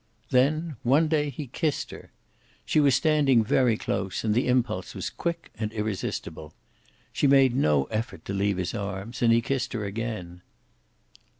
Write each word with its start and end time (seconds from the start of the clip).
Then, 0.31 0.77
one 0.81 1.07
day 1.07 1.29
he 1.29 1.45
kissed 1.45 1.91
her. 1.91 2.09
She 2.65 2.79
was 2.79 2.95
standing 2.95 3.43
very 3.43 3.77
close, 3.77 4.23
and 4.23 4.33
the 4.33 4.47
impulse 4.47 4.95
was 4.95 5.11
quick 5.11 5.51
and 5.59 5.71
irresistible. 5.73 6.55
She 7.13 7.27
made 7.27 7.55
no 7.55 7.83
effort 7.91 8.25
to 8.25 8.33
leave 8.33 8.57
his 8.57 8.73
arms, 8.73 9.21
and 9.21 9.31
he 9.31 9.41
kissed 9.41 9.73
her 9.73 9.85
again. 9.85 10.41